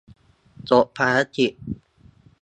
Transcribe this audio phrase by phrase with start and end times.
[0.69, 1.51] จบภารกิจ